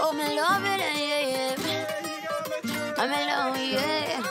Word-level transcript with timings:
Oh, 0.00 0.12
me 0.12 0.34
love 0.34 0.64
it, 0.64 0.80
yeah, 0.80 1.22
yeah. 1.32 2.94
I'm 2.96 3.10
alone, 3.10 3.60
yeah. 3.70 4.22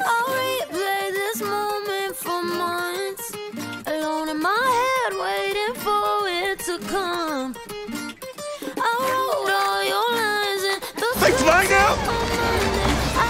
I'll 0.00 0.28
replay 0.28 1.10
this 1.12 1.40
moment 1.42 2.16
for 2.16 2.42
months. 2.42 3.32
Alone 3.86 4.28
in 4.30 4.40
my 4.42 4.66
head, 4.80 5.12
waiting 5.20 5.74
for 5.84 6.28
it 6.28 6.58
to 6.66 6.78
come. 6.88 7.54
I 8.76 8.90
wrote 9.06 9.52
all 9.62 9.82
your 9.92 10.10
lines 10.18 10.64
and 10.72 10.82
the 10.96 11.08
They 11.20 11.32
fly 11.32 11.64
now? 11.70 11.94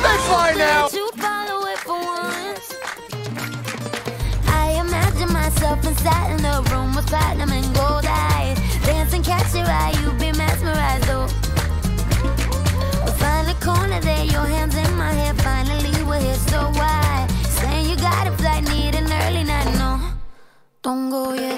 They 0.05 0.17
fly 0.27 0.55
now? 0.57 0.89
To 0.89 1.11
follow 1.17 1.67
it 1.67 1.79
for 1.81 2.01
once. 2.01 2.75
I 4.47 4.81
imagine 4.81 5.33
myself 5.33 5.87
inside 5.87 6.31
in 6.31 6.43
the 6.43 6.71
room 6.73 6.95
with 6.95 7.07
platinum 7.09 7.51
and 7.51 7.75
gold 7.75 8.07
eyes. 8.07 8.60
Dancing, 8.85 9.23
catch 9.23 9.55
your 9.55 9.67
eye, 9.67 9.95
you 10.03 10.11
be 10.13 10.33
mesmerized, 10.37 11.09
oh. 11.11 11.27
Find 13.19 13.49
a 13.49 13.55
corner 13.61 14.01
there, 14.01 14.25
your 14.25 14.47
hands 14.47 14.77
in 14.77 14.97
my 14.97 15.13
hair. 15.13 15.35
Finally, 15.35 16.03
we're 16.05 16.21
here, 16.21 16.35
so 16.35 16.59
why? 16.73 17.27
Saying 17.45 17.91
you 17.91 17.97
got 17.97 18.27
a 18.27 18.33
flight, 18.33 18.65
need 18.65 18.95
an 18.95 19.13
early 19.23 19.45
night, 19.45 19.73
no. 19.79 20.01
Don't 20.83 21.11
go 21.11 21.35
yet. 21.35 21.50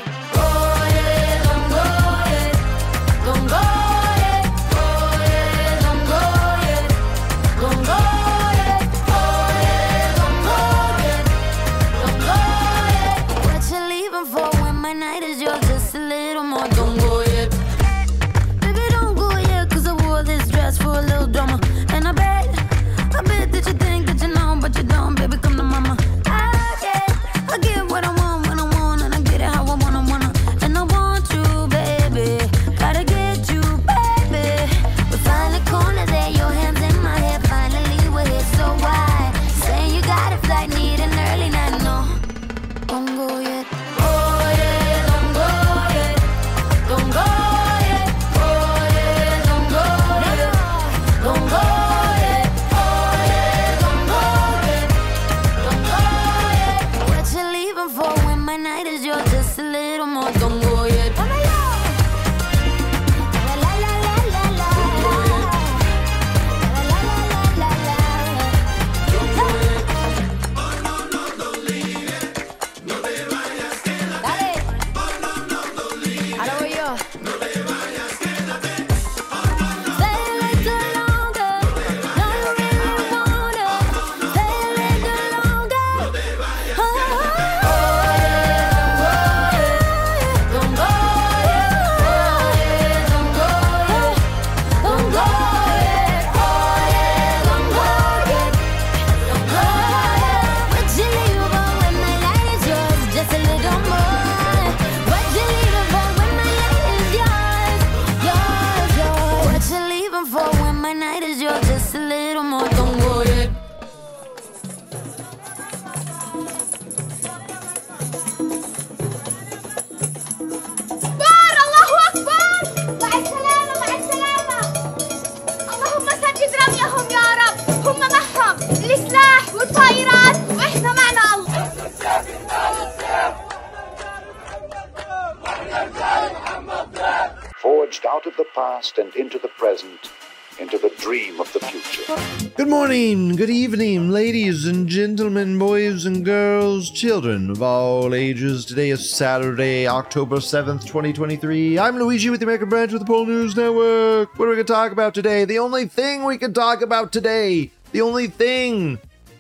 Out 138.13 138.27
of 138.27 138.37
the 138.37 138.45
past 138.55 138.99
and 138.99 139.15
into 139.17 139.39
the 139.39 139.49
present, 139.49 140.11
into 140.59 140.77
the 140.77 140.91
dream 140.99 141.41
of 141.41 141.51
the 141.55 141.61
future. 141.61 142.51
Good 142.57 142.69
morning, 142.69 143.37
good 143.37 143.49
evening, 143.49 144.11
ladies 144.11 144.67
and 144.67 144.87
gentlemen, 144.87 145.59
boys 145.59 146.05
and 146.05 146.23
girls, 146.23 146.91
children 146.91 147.49
of 147.49 147.63
all 147.63 148.15
ages. 148.15 148.67
Today 148.67 148.91
is 148.91 149.09
Saturday, 149.09 149.89
October 149.89 150.37
7th, 150.37 150.83
2023. 150.83 151.79
I'm 151.79 151.97
Luigi 151.97 152.29
with 152.29 152.41
the 152.41 152.45
American 152.45 152.69
branch 152.69 152.93
of 152.93 153.01
the 153.01 153.07
Pol 153.07 153.25
News 153.25 153.57
Network. 153.57 154.39
What 154.39 154.45
are 154.45 154.51
we 154.51 154.57
going 154.57 154.67
to 154.67 154.73
talk 154.73 154.93
about 154.93 155.15
today? 155.15 155.47
The 155.47 155.59
only 155.59 155.87
thing 155.87 156.25
we 156.25 156.37
can 156.37 156.53
talk 156.53 156.83
about 156.83 157.13
today, 157.13 157.71
the 157.93 158.03
only 158.03 158.27
thing. 158.27 158.99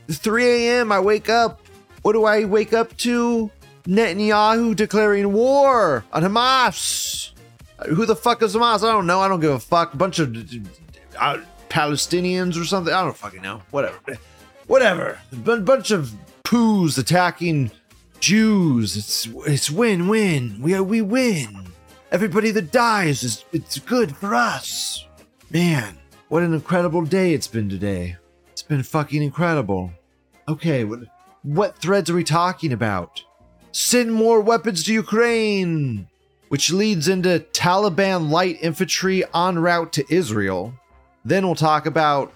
It's 0.09 0.16
3 0.16 0.47
a.m. 0.47 0.91
I 0.91 1.00
wake 1.00 1.28
up. 1.28 1.60
What 2.00 2.15
do 2.15 2.25
I 2.25 2.47
wake 2.47 2.72
up 2.72 2.97
to? 2.99 3.50
Netanyahu 3.84 4.75
declaring 4.77 5.33
war 5.34 6.04
on 6.10 6.22
Hamas. 6.22 7.31
Who 7.88 8.06
the 8.06 8.16
fuck 8.16 8.43
is 8.43 8.54
Hamas? 8.54 8.87
I 8.87 8.93
don't 8.93 9.06
know. 9.06 9.20
I 9.20 9.28
don't 9.28 9.41
give 9.41 9.53
a 9.53 9.59
fuck. 9.59 9.97
Bunch 9.97 10.19
of 10.19 10.37
uh, 11.19 11.38
Palestinians 11.69 12.60
or 12.60 12.65
something. 12.65 12.93
I 12.93 13.03
don't 13.03 13.16
fucking 13.16 13.43
know. 13.43 13.62
Whatever. 13.70 13.98
Whatever. 14.66 15.19
Bunch 15.32 15.91
of 15.91 16.12
poos 16.44 16.98
attacking 16.98 17.71
Jews. 18.21 18.97
It's 18.97 19.26
it's 19.47 19.71
win 19.71 20.09
win. 20.09 20.60
We 20.60 20.75
are, 20.75 20.82
we 20.82 21.03
win. 21.03 21.66
Everybody 22.10 22.50
that 22.53 22.72
dies 22.72 23.22
is 23.22 23.44
it's 23.53 23.78
good 23.78 24.16
for 24.16 24.34
us. 24.34 25.06
Man, 25.50 25.98
what 26.28 26.42
an 26.42 26.54
incredible 26.54 27.04
day 27.04 27.34
it's 27.34 27.48
been 27.48 27.69
today. 27.69 28.16
It's 28.50 28.62
been 28.62 28.82
fucking 28.82 29.22
incredible. 29.22 29.91
Okay, 30.47 30.84
what 30.84 31.00
what 31.42 31.78
threads 31.78 32.10
are 32.10 32.15
we 32.15 32.25
talking 32.25 32.72
about? 32.72 33.22
Send 33.72 34.12
more 34.12 34.41
weapons 34.41 34.84
to 34.84 34.92
Ukraine 34.92 36.06
which 36.52 36.70
leads 36.70 37.08
into 37.08 37.42
Taliban 37.54 38.28
light 38.28 38.58
infantry 38.60 39.24
en 39.34 39.58
route 39.58 39.90
to 39.90 40.04
Israel. 40.14 40.74
Then 41.24 41.46
we'll 41.46 41.54
talk 41.54 41.86
about 41.86 42.30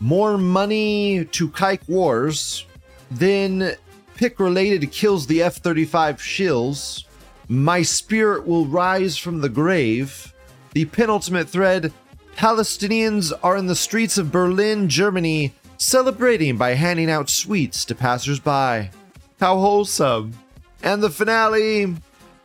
more 0.00 0.36
money 0.36 1.24
to 1.26 1.48
Kike 1.48 1.88
Wars. 1.88 2.66
Then 3.12 3.76
pick 4.16 4.40
related 4.40 4.90
kills 4.90 5.28
the 5.28 5.44
F 5.44 5.58
35 5.58 6.16
shills. 6.16 7.04
My 7.46 7.82
spirit 7.82 8.44
will 8.44 8.66
rise 8.66 9.16
from 9.16 9.40
the 9.40 9.48
grave. 9.48 10.34
The 10.72 10.86
penultimate 10.86 11.48
thread 11.48 11.92
Palestinians 12.34 13.32
are 13.40 13.56
in 13.56 13.68
the 13.68 13.76
streets 13.76 14.18
of 14.18 14.32
Berlin, 14.32 14.88
Germany, 14.88 15.54
celebrating 15.76 16.56
by 16.56 16.74
handing 16.74 17.08
out 17.08 17.30
sweets 17.30 17.84
to 17.84 17.94
passersby. 17.94 18.90
How 19.38 19.58
wholesome. 19.58 20.32
And 20.82 21.04
the 21.04 21.10
finale 21.10 21.94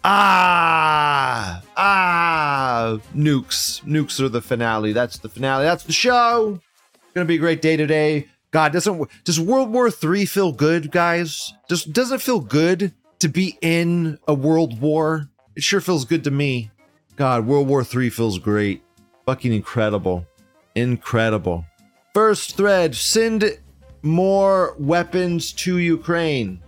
Ah, 0.08 1.64
ah, 1.76 3.00
nukes. 3.16 3.84
Nukes 3.86 4.20
are 4.20 4.30
the 4.30 4.40
finale. 4.40 4.94
That's 4.94 5.18
the 5.18 5.30
finale. 5.30 5.64
That's 5.64 5.84
the 5.84 5.94
show. 5.94 6.62
It's 6.94 7.14
gonna 7.16 7.26
be 7.26 7.38
a 7.38 7.40
great 7.40 7.60
day 7.60 7.76
today. 7.76 8.28
God, 8.52 8.72
doesn't 8.72 9.10
does 9.24 9.40
World 9.40 9.72
War 9.72 9.90
III 9.90 10.28
feel 10.28 10.52
good, 10.52 10.92
guys? 10.92 11.52
Does 11.68 11.86
does 11.86 12.12
it 12.12 12.22
feel 12.22 12.40
good 12.40 12.94
to 13.18 13.28
be 13.28 13.58
in 13.64 14.20
a 14.28 14.36
world 14.36 14.80
war? 14.80 15.32
It 15.56 15.64
sure 15.64 15.82
feels 15.82 16.06
good 16.06 16.24
to 16.26 16.32
me. 16.32 16.70
God, 17.16 17.48
World 17.48 17.68
War 17.68 17.84
III 17.84 18.12
feels 18.12 18.38
great. 18.38 18.84
Fucking 19.26 19.54
incredible. 19.54 20.28
Incredible. 20.76 21.66
First 22.14 22.58
thread, 22.58 22.94
send 22.94 23.58
more 24.04 24.76
weapons 24.78 25.52
to 25.54 25.80
Ukraine. 25.80 26.62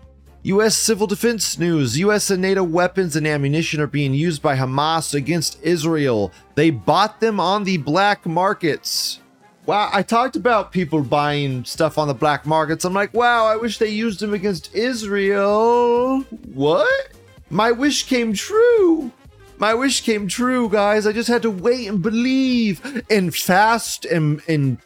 U.S. 0.47 0.77
civil 0.77 1.07
defense 1.07 1.59
news 1.59 1.99
U.S. 1.99 2.29
and 2.29 2.41
NATO 2.41 2.63
weapons 2.63 3.17
and 3.17 3.27
ammunition 3.27 3.81
are 3.81 3.87
being 3.87 4.13
used 4.13 4.41
by 4.41 4.55
Hamas 4.55 5.13
against 5.13 5.61
Israel. 5.61 6.31
They 6.55 6.69
bought 6.69 7.19
them 7.19 7.37
on 7.37 7.65
the 7.65 7.75
black 7.75 8.25
markets. 8.25 9.19
Wow, 9.65 9.89
I 9.91 10.03
talked 10.03 10.37
about 10.37 10.71
people 10.71 11.03
buying 11.03 11.65
stuff 11.65 11.97
on 11.97 12.07
the 12.07 12.13
black 12.13 12.45
markets. 12.45 12.85
I'm 12.85 12.93
like, 12.93 13.13
wow, 13.13 13.45
I 13.45 13.57
wish 13.57 13.77
they 13.77 13.89
used 13.89 14.21
them 14.21 14.33
against 14.33 14.73
Israel. 14.73 16.21
What? 16.53 17.09
My 17.49 17.73
wish 17.73 18.03
came 18.03 18.31
true. 18.31 19.11
My 19.57 19.73
wish 19.73 19.99
came 19.99 20.29
true, 20.29 20.69
guys. 20.69 21.05
I 21.05 21.11
just 21.11 21.27
had 21.27 21.41
to 21.41 21.51
wait 21.51 21.89
and 21.89 22.01
believe 22.01 23.03
and 23.09 23.35
fast 23.35 24.05
and 24.05 24.41
and 24.47 24.77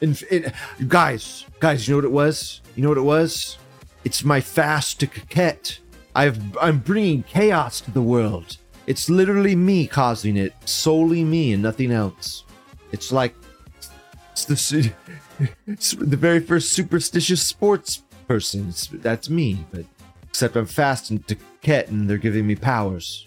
and, 0.00 0.24
and 0.30 0.54
guys, 0.88 1.44
guys, 1.58 1.86
you 1.86 1.92
know 1.92 1.98
what 1.98 2.04
it 2.06 2.12
was? 2.12 2.62
You 2.74 2.82
know 2.82 2.88
what 2.88 2.96
it 2.96 3.02
was? 3.02 3.58
It's 4.04 4.24
my 4.24 4.40
fast 4.40 5.00
to 5.00 5.06
coquette. 5.06 5.78
I've 6.14 6.56
I'm 6.58 6.78
bringing 6.78 7.22
chaos 7.22 7.80
to 7.82 7.90
the 7.90 8.02
world. 8.02 8.56
It's 8.86 9.08
literally 9.08 9.54
me 9.54 9.86
causing 9.86 10.36
it, 10.36 10.54
solely 10.68 11.22
me 11.22 11.52
and 11.52 11.62
nothing 11.62 11.92
else. 11.92 12.44
It's 12.92 13.12
like 13.12 13.34
it's 14.32 14.44
the 14.44 14.92
it's 15.66 15.92
the 15.98 16.16
very 16.16 16.40
first 16.40 16.72
superstitious 16.72 17.42
sports 17.42 18.02
person. 18.26 18.68
It's, 18.68 18.86
that's 18.88 19.30
me, 19.30 19.64
but 19.72 19.84
except 20.28 20.56
I'm 20.56 20.66
fast 20.66 21.10
and 21.10 21.26
to 21.28 21.36
coquette, 21.36 21.88
and 21.88 22.08
they're 22.08 22.16
giving 22.16 22.46
me 22.46 22.56
powers. 22.56 23.26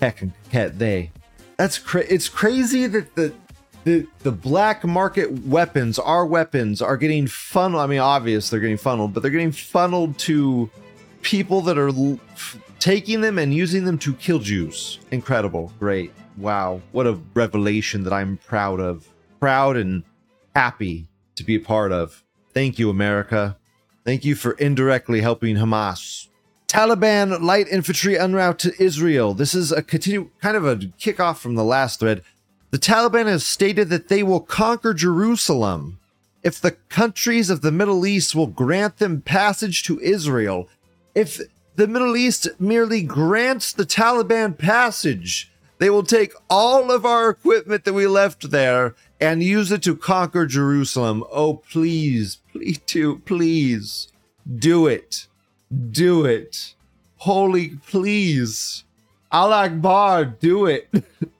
Heck 0.00 0.22
and 0.22 0.32
coquette 0.44 0.78
they. 0.78 1.12
That's 1.56 1.78
cra- 1.78 2.06
It's 2.08 2.28
crazy 2.28 2.86
that 2.88 3.14
the 3.14 3.32
the 3.84 4.06
the 4.20 4.32
black 4.32 4.84
market 4.84 5.30
weapons, 5.44 5.98
our 5.98 6.26
weapons, 6.26 6.82
are 6.82 6.96
getting 6.96 7.26
funneled. 7.26 7.82
I 7.82 7.86
mean, 7.86 8.00
obvious 8.00 8.50
they're 8.50 8.60
getting 8.60 8.76
funneled, 8.76 9.14
but 9.14 9.22
they're 9.22 9.30
getting 9.30 9.52
funneled 9.52 10.18
to 10.20 10.70
people 11.22 11.60
that 11.62 11.78
are 11.78 11.90
taking 12.78 13.20
them 13.20 13.38
and 13.38 13.54
using 13.54 13.84
them 13.84 13.98
to 13.98 14.14
kill 14.14 14.38
Jews. 14.38 14.98
Incredible, 15.10 15.72
great, 15.78 16.12
wow, 16.36 16.80
what 16.92 17.06
a 17.06 17.18
revelation 17.34 18.04
that 18.04 18.12
I'm 18.12 18.38
proud 18.46 18.80
of, 18.80 19.08
proud 19.40 19.76
and 19.76 20.02
happy 20.54 21.06
to 21.36 21.44
be 21.44 21.56
a 21.56 21.60
part 21.60 21.92
of. 21.92 22.22
Thank 22.52 22.78
you, 22.78 22.90
America. 22.90 23.56
Thank 24.04 24.24
you 24.24 24.34
for 24.34 24.52
indirectly 24.52 25.22
helping 25.22 25.56
Hamas. 25.56 26.28
Taliban 26.68 27.40
light 27.40 27.68
infantry 27.68 28.18
en 28.18 28.34
route 28.34 28.58
to 28.58 28.82
Israel. 28.82 29.32
This 29.32 29.54
is 29.54 29.70
a 29.72 29.82
continue 29.82 30.30
kind 30.40 30.56
of 30.56 30.66
a 30.66 30.76
kickoff 30.76 31.38
from 31.38 31.54
the 31.54 31.64
last 31.64 32.00
thread. 32.00 32.22
The 32.74 32.80
Taliban 32.80 33.26
has 33.26 33.46
stated 33.46 33.88
that 33.90 34.08
they 34.08 34.24
will 34.24 34.40
conquer 34.40 34.94
Jerusalem 34.94 36.00
if 36.42 36.60
the 36.60 36.72
countries 36.72 37.48
of 37.48 37.60
the 37.60 37.70
Middle 37.70 38.04
East 38.04 38.34
will 38.34 38.48
grant 38.48 38.96
them 38.96 39.20
passage 39.20 39.84
to 39.84 40.00
Israel. 40.00 40.68
If 41.14 41.40
the 41.76 41.86
Middle 41.86 42.16
East 42.16 42.48
merely 42.58 43.02
grants 43.02 43.72
the 43.72 43.86
Taliban 43.86 44.58
passage, 44.58 45.52
they 45.78 45.88
will 45.88 46.02
take 46.02 46.32
all 46.50 46.90
of 46.90 47.06
our 47.06 47.28
equipment 47.30 47.84
that 47.84 47.92
we 47.92 48.08
left 48.08 48.50
there 48.50 48.96
and 49.20 49.40
use 49.40 49.70
it 49.70 49.84
to 49.84 49.94
conquer 49.94 50.44
Jerusalem. 50.44 51.22
Oh, 51.30 51.62
please, 51.70 52.38
please, 52.50 52.78
do, 52.78 53.18
please, 53.18 54.08
do 54.52 54.88
it. 54.88 55.28
Do 55.92 56.24
it. 56.24 56.74
Holy, 57.18 57.78
please. 57.86 58.82
Al 59.30 59.52
Akbar, 59.52 60.24
do 60.24 60.66
it. 60.66 60.88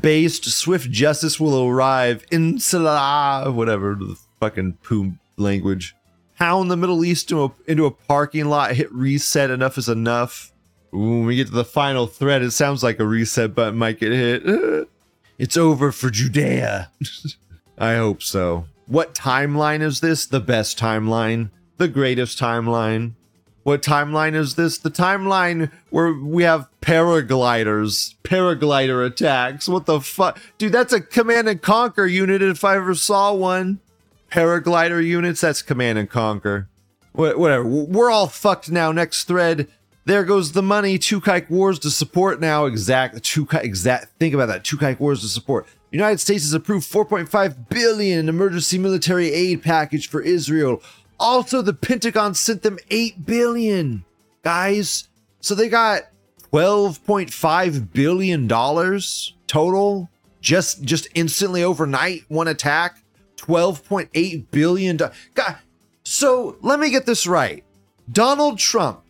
Based, 0.00 0.44
swift 0.44 0.90
justice 0.90 1.38
will 1.38 1.66
arrive 1.66 2.24
in 2.30 2.58
Salah, 2.58 3.50
whatever 3.50 3.94
the 3.94 4.16
fucking 4.40 4.78
poo 4.82 5.14
language. 5.36 5.94
Pound 6.38 6.70
the 6.70 6.76
Middle 6.76 7.04
East 7.04 7.30
into 7.30 7.44
a, 7.44 7.52
into 7.66 7.86
a 7.86 7.90
parking 7.90 8.46
lot, 8.46 8.72
hit 8.72 8.92
reset, 8.92 9.50
enough 9.50 9.78
is 9.78 9.88
enough. 9.88 10.52
When 10.90 11.24
we 11.24 11.36
get 11.36 11.48
to 11.48 11.52
the 11.52 11.64
final 11.64 12.06
thread, 12.06 12.42
it 12.42 12.50
sounds 12.50 12.82
like 12.82 12.98
a 12.98 13.06
reset 13.06 13.54
button 13.54 13.78
might 13.78 14.00
get 14.00 14.12
hit. 14.12 14.88
it's 15.38 15.56
over 15.56 15.92
for 15.92 16.10
Judea. 16.10 16.90
I 17.78 17.94
hope 17.94 18.22
so. 18.22 18.66
What 18.86 19.14
timeline 19.14 19.82
is 19.82 20.00
this? 20.00 20.26
The 20.26 20.40
best 20.40 20.78
timeline? 20.78 21.50
The 21.76 21.88
greatest 21.88 22.38
timeline? 22.38 23.12
What 23.62 23.82
timeline 23.82 24.34
is 24.34 24.54
this? 24.54 24.78
The 24.78 24.90
timeline 24.90 25.70
where 25.90 26.12
we 26.12 26.44
have 26.44 26.68
paragliders, 26.86 28.14
paraglider 28.22 29.04
attacks. 29.06 29.68
What 29.68 29.86
the 29.86 30.00
fuck? 30.00 30.38
Dude, 30.58 30.72
that's 30.72 30.92
a 30.92 31.00
Command 31.00 31.48
and 31.48 31.60
Conquer 31.60 32.06
unit 32.06 32.42
if 32.42 32.64
I 32.64 32.76
ever 32.76 32.94
saw 32.94 33.32
one. 33.34 33.80
Paraglider 34.30 35.04
units, 35.04 35.40
that's 35.40 35.62
Command 35.62 35.98
and 35.98 36.08
Conquer. 36.08 36.68
Wha- 37.14 37.36
Whatever. 37.36 37.64
We're 37.66 38.10
all 38.10 38.28
fucked 38.28 38.70
now. 38.70 38.92
Next 38.92 39.24
thread. 39.24 39.68
There 40.04 40.24
goes 40.24 40.52
the 40.52 40.62
money. 40.62 40.98
Two 40.98 41.20
Kike 41.20 41.50
Wars 41.50 41.78
to 41.80 41.90
support 41.90 42.40
now. 42.40 42.66
Exact. 42.66 43.22
Two 43.24 43.46
Kike. 43.46 43.64
Exact. 43.64 44.18
Think 44.18 44.34
about 44.34 44.46
that. 44.46 44.64
Two 44.64 44.76
Kike 44.76 45.00
Wars 45.00 45.20
to 45.22 45.28
support. 45.28 45.66
United 45.90 46.20
States 46.20 46.44
has 46.44 46.52
approved 46.52 46.90
4.5 46.90 47.68
billion 47.68 48.28
emergency 48.28 48.78
military 48.78 49.32
aid 49.32 49.62
package 49.62 50.08
for 50.08 50.20
Israel. 50.20 50.82
Also, 51.18 51.62
the 51.62 51.72
Pentagon 51.72 52.34
sent 52.34 52.62
them 52.62 52.78
8 52.90 53.24
billion, 53.24 54.04
guys. 54.42 55.08
So 55.40 55.54
they 55.54 55.68
got 55.68 56.02
12.5 56.56 57.92
billion 57.92 58.46
dollars 58.46 59.34
total 59.46 60.08
just 60.40 60.82
just 60.82 61.06
instantly 61.14 61.62
overnight 61.62 62.22
one 62.28 62.48
attack. 62.48 63.02
12.8 63.36 64.46
billion 64.50 64.96
dollars. 64.96 65.14
God, 65.34 65.56
so 66.02 66.56
let 66.62 66.80
me 66.80 66.88
get 66.88 67.04
this 67.04 67.26
right. 67.26 67.62
Donald 68.10 68.58
Trump 68.58 69.02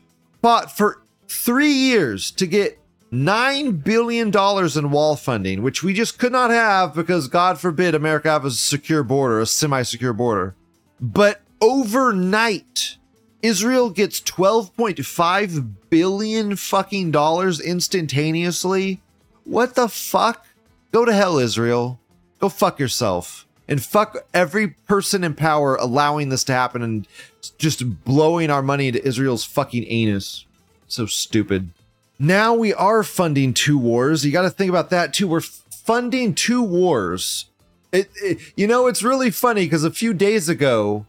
fought 0.42 0.76
for 0.76 1.02
3 1.28 1.68
years 1.68 2.32
to 2.32 2.48
get 2.48 2.80
$9 3.12 3.84
billion 3.84 4.32
in 4.76 4.90
wall 4.90 5.14
funding, 5.14 5.62
which 5.62 5.84
we 5.84 5.94
just 5.94 6.18
could 6.18 6.32
not 6.32 6.50
have 6.50 6.94
because, 6.94 7.28
God 7.28 7.60
forbid, 7.60 7.94
America 7.94 8.28
have 8.28 8.44
a 8.44 8.50
secure 8.50 9.04
border, 9.04 9.38
a 9.38 9.46
semi 9.46 9.82
secure 9.82 10.12
border. 10.12 10.56
But 11.00 11.42
overnight, 11.60 12.96
Israel 13.42 13.90
gets 13.90 14.20
12.5 14.20 15.74
billion 15.90 16.56
fucking 16.56 17.10
dollars 17.10 17.60
instantaneously. 17.60 19.00
What 19.44 19.74
the 19.74 19.88
fuck? 19.88 20.46
Go 20.92 21.04
to 21.04 21.12
hell, 21.12 21.38
Israel. 21.38 22.00
Go 22.40 22.48
fuck 22.48 22.78
yourself. 22.78 23.46
And 23.68 23.82
fuck 23.82 24.26
every 24.32 24.68
person 24.68 25.24
in 25.24 25.34
power 25.34 25.76
allowing 25.76 26.28
this 26.28 26.44
to 26.44 26.52
happen 26.52 26.82
and 26.82 27.06
just 27.58 28.04
blowing 28.04 28.50
our 28.50 28.62
money 28.62 28.88
into 28.88 29.06
Israel's 29.06 29.44
fucking 29.44 29.84
anus. 29.88 30.44
So 30.86 31.06
stupid. 31.06 31.70
Now 32.18 32.54
we 32.54 32.72
are 32.72 33.02
funding 33.02 33.52
two 33.52 33.78
wars. 33.78 34.24
You 34.24 34.32
got 34.32 34.42
to 34.42 34.50
think 34.50 34.70
about 34.70 34.90
that 34.90 35.12
too. 35.12 35.28
We're 35.28 35.40
funding 35.40 36.34
two 36.34 36.62
wars. 36.62 37.46
It, 37.92 38.10
it 38.22 38.38
you 38.56 38.66
know, 38.66 38.86
it's 38.86 39.02
really 39.02 39.30
funny 39.30 39.64
because 39.66 39.84
a 39.84 39.90
few 39.90 40.14
days 40.14 40.48
ago, 40.48 41.06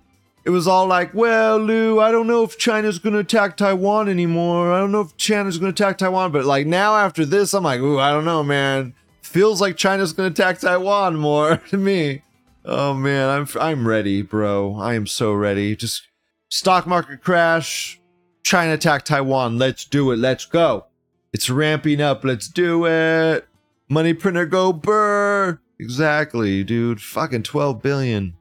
it 0.47 0.51
was 0.51 0.65
all 0.65 0.87
like, 0.87 1.13
well, 1.13 1.57
Lou, 1.57 1.99
I 1.99 2.09
don't 2.09 2.25
know 2.25 2.41
if 2.41 2.57
China's 2.57 2.99
going 2.99 3.11
to 3.11 3.19
attack 3.19 3.57
Taiwan 3.57 4.07
anymore. 4.07 4.71
I 4.71 4.79
don't 4.79 4.93
know 4.93 5.01
if 5.01 5.17
China's 5.17 5.57
going 5.57 5.73
to 5.73 5.83
attack 5.83 5.97
Taiwan. 5.97 6.31
But 6.31 6.45
like 6.45 6.65
now 6.65 6.95
after 6.95 7.25
this, 7.25 7.53
I'm 7.53 7.65
like, 7.65 7.81
ooh, 7.81 7.99
I 7.99 8.11
don't 8.11 8.23
know, 8.23 8.43
man. 8.43 8.93
Feels 9.21 9.59
like 9.59 9.75
China's 9.75 10.13
going 10.13 10.33
to 10.33 10.41
attack 10.41 10.61
Taiwan 10.61 11.17
more 11.17 11.57
to 11.69 11.75
me. 11.75 12.21
Oh 12.63 12.93
man, 12.93 13.27
I'm 13.27 13.47
I'm 13.59 13.85
ready, 13.85 14.21
bro. 14.21 14.77
I 14.77 14.93
am 14.93 15.05
so 15.05 15.33
ready. 15.33 15.75
Just 15.75 16.07
stock 16.47 16.87
market 16.87 17.21
crash, 17.21 17.99
China 18.41 18.75
attack 18.75 19.03
Taiwan. 19.03 19.57
Let's 19.57 19.83
do 19.83 20.11
it. 20.11 20.17
Let's 20.17 20.45
go. 20.45 20.85
It's 21.33 21.49
ramping 21.49 21.99
up. 21.99 22.23
Let's 22.23 22.47
do 22.47 22.85
it. 22.85 23.45
Money 23.89 24.13
printer 24.13 24.45
go 24.45 24.71
burr. 24.71 25.59
Exactly, 25.77 26.63
dude. 26.63 27.01
Fucking 27.01 27.43
12 27.43 27.81
billion. 27.81 28.36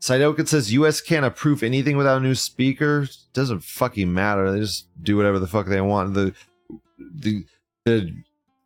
Sidokin 0.00 0.48
says 0.48 0.72
US 0.72 1.00
can't 1.00 1.26
approve 1.26 1.62
anything 1.62 1.96
without 1.96 2.18
a 2.18 2.24
new 2.24 2.34
speaker. 2.34 3.06
Doesn't 3.32 3.62
fucking 3.62 4.12
matter. 4.12 4.50
They 4.50 4.60
just 4.60 4.86
do 5.02 5.16
whatever 5.16 5.38
the 5.38 5.46
fuck 5.46 5.66
they 5.66 5.80
want. 5.80 6.14
The 6.14 6.34
the 6.98 7.44
the 7.84 8.14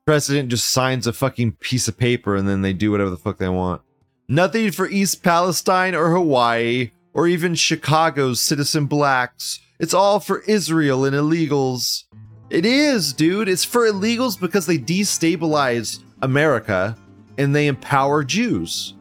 president 0.06 0.50
just 0.50 0.70
signs 0.70 1.06
a 1.06 1.12
fucking 1.12 1.52
piece 1.52 1.88
of 1.88 1.96
paper 1.96 2.36
and 2.36 2.48
then 2.48 2.62
they 2.62 2.72
do 2.72 2.90
whatever 2.90 3.10
the 3.10 3.16
fuck 3.16 3.38
they 3.38 3.48
want. 3.48 3.82
Nothing 4.28 4.70
for 4.70 4.88
East 4.88 5.22
Palestine 5.22 5.94
or 5.94 6.10
Hawaii 6.10 6.92
or 7.12 7.26
even 7.26 7.54
Chicago's 7.54 8.40
citizen 8.40 8.86
blacks. 8.86 9.60
It's 9.80 9.94
all 9.94 10.20
for 10.20 10.40
Israel 10.42 11.04
and 11.04 11.16
illegals. 11.16 12.04
It 12.50 12.64
is, 12.64 13.12
dude. 13.12 13.48
It's 13.48 13.64
for 13.64 13.90
illegals 13.90 14.38
because 14.38 14.66
they 14.66 14.78
destabilize 14.78 16.00
America 16.22 16.96
and 17.38 17.54
they 17.54 17.66
empower 17.66 18.22
Jews. 18.22 18.94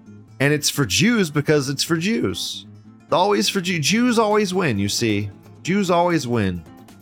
And 0.43 0.51
it's 0.51 0.69
for 0.69 0.85
Jews 0.85 1.29
because 1.29 1.69
it's 1.69 1.85
for 1.85 1.95
Jews. 1.95 2.65
Always 3.13 3.47
for 3.47 3.61
Jews. 3.61 3.87
Jews 3.87 4.19
always 4.19 4.53
win, 4.53 4.77
you 4.77 4.89
see. 4.89 5.29
Jews 5.61 5.89
always 5.89 6.27
win. 6.27 6.61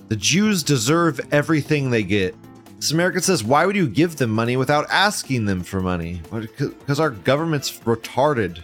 The 0.10 0.15
Jews 0.15 0.62
deserve 0.62 1.19
everything 1.31 1.89
they 1.89 2.03
get. 2.03 2.36
Samaritan 2.77 3.24
says, 3.24 3.43
why 3.43 3.65
would 3.65 3.75
you 3.75 3.88
give 3.88 4.17
them 4.17 4.29
money 4.29 4.57
without 4.57 4.86
asking 4.91 5.45
them 5.45 5.63
for 5.63 5.79
money? 5.79 6.21
Because 6.31 7.00
our 7.00 7.10
government's 7.10 7.79
retarded. 7.79 8.62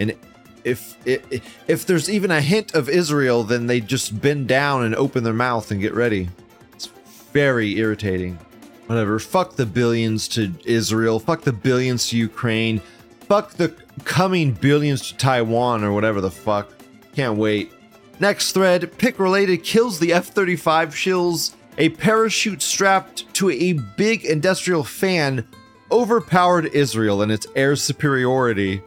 And 0.00 0.16
if, 0.64 0.96
if 1.06 1.68
if 1.68 1.86
there's 1.86 2.10
even 2.10 2.32
a 2.32 2.40
hint 2.40 2.74
of 2.74 2.88
Israel, 2.88 3.44
then 3.44 3.68
they 3.68 3.80
just 3.80 4.20
bend 4.20 4.48
down 4.48 4.82
and 4.82 4.96
open 4.96 5.22
their 5.22 5.34
mouth 5.34 5.70
and 5.70 5.80
get 5.80 5.94
ready. 5.94 6.28
It's 6.72 6.86
very 7.32 7.78
irritating. 7.78 8.40
Whatever. 8.86 9.20
Fuck 9.20 9.54
the 9.54 9.66
billions 9.66 10.26
to 10.28 10.52
Israel. 10.64 11.20
Fuck 11.20 11.42
the 11.42 11.52
billions 11.52 12.08
to 12.08 12.16
Ukraine. 12.16 12.82
Fuck 13.28 13.54
the 13.54 13.74
coming 14.04 14.52
billions 14.52 15.08
to 15.08 15.16
Taiwan 15.16 15.82
or 15.82 15.92
whatever 15.92 16.20
the 16.20 16.30
fuck. 16.30 16.72
Can't 17.14 17.36
wait. 17.36 17.72
Next 18.20 18.52
thread 18.52 18.96
pick 18.98 19.18
related 19.18 19.64
kills 19.64 19.98
the 19.98 20.12
F 20.12 20.26
35 20.28 20.90
shills. 20.90 21.54
A 21.78 21.88
parachute 21.90 22.62
strapped 22.62 23.32
to 23.34 23.50
a 23.50 23.72
big 23.96 24.24
industrial 24.24 24.84
fan 24.84 25.46
overpowered 25.90 26.66
Israel 26.66 27.20
in 27.22 27.30
its 27.30 27.46
air 27.56 27.74
superiority. 27.74 28.80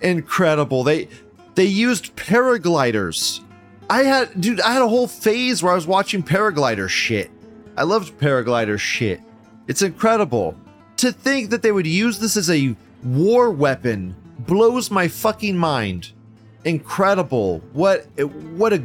Incredible. 0.00 0.82
They 0.82 1.08
they 1.54 1.64
used 1.64 2.16
paragliders. 2.16 3.40
I 3.88 4.02
had 4.02 4.40
dude, 4.40 4.60
I 4.60 4.72
had 4.72 4.82
a 4.82 4.88
whole 4.88 5.06
phase 5.06 5.62
where 5.62 5.72
I 5.72 5.76
was 5.76 5.86
watching 5.86 6.22
paraglider 6.22 6.88
shit. 6.88 7.30
I 7.76 7.84
loved 7.84 8.18
paraglider 8.18 8.78
shit. 8.78 9.20
It's 9.68 9.82
incredible. 9.82 10.56
To 10.98 11.12
think 11.12 11.50
that 11.50 11.62
they 11.62 11.72
would 11.72 11.86
use 11.86 12.18
this 12.18 12.36
as 12.36 12.50
a 12.50 12.76
war 13.04 13.50
weapon 13.50 14.14
blows 14.40 14.90
my 14.90 15.08
fucking 15.08 15.56
mind. 15.56 16.12
Incredible. 16.64 17.60
What 17.72 18.06
what 18.56 18.72
a 18.72 18.78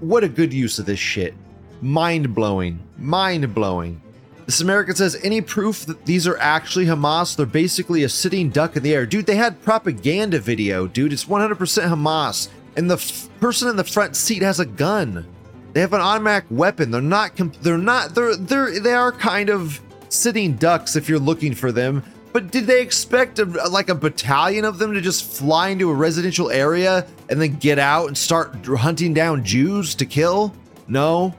what 0.00 0.24
a 0.24 0.28
good 0.28 0.52
use 0.52 0.78
of 0.78 0.86
this 0.86 0.98
shit. 0.98 1.34
Mind 1.80 2.34
blowing. 2.34 2.78
Mind 2.98 3.54
blowing. 3.54 4.00
This 4.46 4.60
American 4.60 4.94
says 4.94 5.18
any 5.22 5.40
proof 5.40 5.86
that 5.86 6.04
these 6.04 6.26
are 6.26 6.36
actually 6.36 6.84
Hamas, 6.84 7.34
they're 7.34 7.46
basically 7.46 8.02
a 8.04 8.08
sitting 8.10 8.50
duck 8.50 8.76
in 8.76 8.82
the 8.82 8.94
air. 8.94 9.06
Dude, 9.06 9.24
they 9.24 9.36
had 9.36 9.62
propaganda 9.62 10.38
video, 10.38 10.86
dude. 10.86 11.14
It's 11.14 11.24
100% 11.24 11.56
Hamas. 11.56 12.48
And 12.76 12.90
the 12.90 12.96
f- 12.96 13.28
person 13.40 13.68
in 13.68 13.76
the 13.76 13.84
front 13.84 14.16
seat 14.16 14.42
has 14.42 14.60
a 14.60 14.66
gun. 14.66 15.26
They 15.72 15.80
have 15.80 15.94
an 15.94 16.02
automatic 16.02 16.44
weapon. 16.50 16.90
They're 16.90 17.00
not 17.00 17.36
comp- 17.36 17.60
they're 17.62 17.78
not 17.78 18.14
they're 18.14 18.36
they're 18.36 18.78
they 18.78 18.94
are 18.94 19.12
kind 19.12 19.48
of 19.48 19.80
sitting 20.08 20.54
ducks 20.54 20.94
if 20.94 21.08
you're 21.08 21.18
looking 21.18 21.54
for 21.54 21.72
them. 21.72 22.02
But 22.34 22.50
did 22.50 22.66
they 22.66 22.82
expect 22.82 23.38
a, 23.38 23.44
like 23.44 23.88
a 23.88 23.94
battalion 23.94 24.64
of 24.64 24.78
them 24.78 24.92
to 24.92 25.00
just 25.00 25.24
fly 25.24 25.68
into 25.68 25.88
a 25.88 25.94
residential 25.94 26.50
area 26.50 27.06
and 27.30 27.40
then 27.40 27.54
get 27.58 27.78
out 27.78 28.08
and 28.08 28.18
start 28.18 28.66
hunting 28.66 29.14
down 29.14 29.44
Jews 29.44 29.94
to 29.94 30.04
kill? 30.04 30.52
No. 30.88 31.32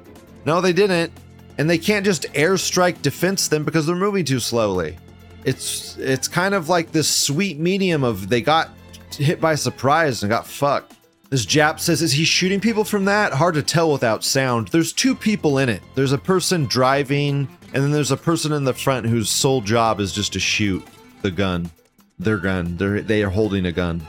No, 0.45 0.61
they 0.61 0.71
didn't. 0.71 1.11
And 1.57 1.69
they 1.69 1.77
can't 1.77 2.05
just 2.05 2.23
airstrike 2.31 3.01
defense 3.01 3.49
them 3.49 3.65
because 3.65 3.85
they're 3.85 3.95
moving 3.97 4.23
too 4.23 4.39
slowly. 4.39 4.97
It's 5.43 5.97
it's 5.97 6.29
kind 6.29 6.53
of 6.53 6.69
like 6.69 6.93
this 6.93 7.09
sweet 7.09 7.59
medium 7.59 8.05
of 8.05 8.29
they 8.29 8.39
got 8.39 8.69
hit 9.11 9.41
by 9.41 9.55
surprise 9.55 10.23
and 10.23 10.29
got 10.29 10.47
fucked. 10.47 10.93
This 11.29 11.45
Jap 11.45 11.81
says, 11.81 12.01
Is 12.01 12.13
he 12.13 12.23
shooting 12.23 12.61
people 12.61 12.85
from 12.85 13.03
that? 13.05 13.33
Hard 13.33 13.55
to 13.55 13.63
tell 13.63 13.91
without 13.91 14.23
sound. 14.23 14.69
There's 14.69 14.93
two 14.93 15.13
people 15.13 15.57
in 15.57 15.67
it. 15.67 15.81
There's 15.93 16.13
a 16.13 16.17
person 16.17 16.67
driving, 16.67 17.49
and 17.75 17.84
then 17.84 17.91
there's 17.91 18.12
a 18.12 18.17
person 18.17 18.53
in 18.53 18.63
the 18.63 18.74
front 18.74 19.05
whose 19.05 19.29
sole 19.29 19.60
job 19.60 20.00
is 20.00 20.13
just 20.13 20.32
to 20.32 20.39
shoot 20.39 20.82
the 21.22 21.29
gun. 21.29 21.70
Their 22.17 22.38
gun. 22.38 22.77
They're 22.77 23.01
they 23.01 23.22
are 23.22 23.29
holding 23.29 23.65
a 23.65 23.72
gun. 23.74 24.01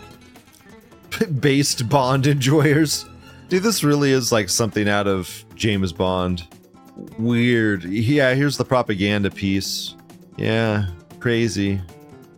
Based 1.40 1.88
Bond 1.88 2.28
enjoyers. 2.28 3.06
Dude, 3.48 3.64
this 3.64 3.82
really 3.82 4.12
is 4.12 4.30
like 4.30 4.48
something 4.48 4.88
out 4.88 5.08
of 5.08 5.44
James 5.56 5.92
Bond. 5.92 6.46
Weird. 7.18 7.82
Yeah, 7.82 8.34
here's 8.34 8.56
the 8.56 8.64
propaganda 8.64 9.32
piece. 9.32 9.96
Yeah, 10.36 10.86
crazy. 11.18 11.80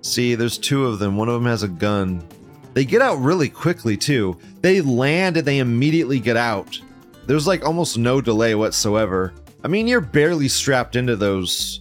See, 0.00 0.34
there's 0.34 0.56
two 0.56 0.86
of 0.86 0.98
them. 0.98 1.18
One 1.18 1.28
of 1.28 1.34
them 1.34 1.44
has 1.44 1.62
a 1.62 1.68
gun. 1.68 2.26
They 2.72 2.86
get 2.86 3.02
out 3.02 3.16
really 3.16 3.50
quickly, 3.50 3.98
too. 3.98 4.38
They 4.62 4.80
land 4.80 5.36
and 5.36 5.46
they 5.46 5.58
immediately 5.58 6.20
get 6.20 6.38
out. 6.38 6.80
There's 7.26 7.46
like 7.46 7.66
almost 7.66 7.98
no 7.98 8.22
delay 8.22 8.54
whatsoever. 8.54 9.34
I 9.64 9.68
mean, 9.68 9.88
you're 9.88 10.00
barely 10.00 10.48
strapped 10.48 10.94
into 10.94 11.16
those 11.16 11.80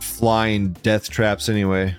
flying 0.00 0.72
death 0.82 1.10
traps 1.10 1.48
anyway. 1.48 1.94